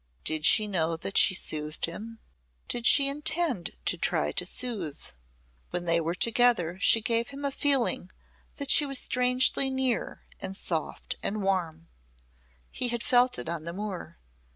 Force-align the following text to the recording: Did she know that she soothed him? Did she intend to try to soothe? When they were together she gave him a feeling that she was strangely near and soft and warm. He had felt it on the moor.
Did 0.23 0.45
she 0.47 0.65
know 0.65 0.97
that 0.97 1.15
she 1.15 1.35
soothed 1.35 1.85
him? 1.85 2.17
Did 2.67 2.87
she 2.87 3.07
intend 3.07 3.75
to 3.85 3.99
try 3.99 4.31
to 4.31 4.47
soothe? 4.47 4.99
When 5.69 5.85
they 5.85 6.01
were 6.01 6.15
together 6.15 6.79
she 6.79 7.01
gave 7.01 7.27
him 7.27 7.45
a 7.45 7.51
feeling 7.51 8.09
that 8.55 8.71
she 8.71 8.87
was 8.87 8.97
strangely 8.97 9.69
near 9.69 10.23
and 10.39 10.57
soft 10.57 11.17
and 11.21 11.43
warm. 11.43 11.87
He 12.71 12.87
had 12.87 13.03
felt 13.03 13.37
it 13.37 13.47
on 13.47 13.63
the 13.65 13.73
moor. 13.73 14.17